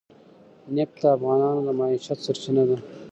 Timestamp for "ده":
2.69-2.77